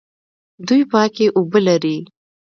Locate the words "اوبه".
1.37-1.59